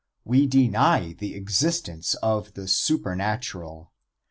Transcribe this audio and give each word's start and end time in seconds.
We 0.25 0.47
deny 0.47 1.13
the 1.13 1.35
existence 1.35 2.15
of 2.23 2.55
the 2.55 2.67
supernatural. 2.67 3.91